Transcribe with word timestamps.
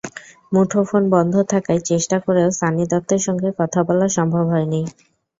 মুঠোফোন 0.51 1.03
বন্ধ 1.13 1.33
থাকায় 1.51 1.81
চেষ্টা 1.89 2.17
করেও 2.25 2.49
সানি 2.59 2.83
দত্তের 2.91 3.21
সঙ্গে 3.27 3.49
কথা 3.59 3.79
বলা 3.87 4.07
সম্ভব 4.17 4.45
হয়নি। 4.53 4.81